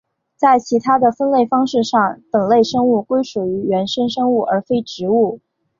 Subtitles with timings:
[0.35, 5.39] 在其他的分类方式上本类生物归属于原生生物而非植物。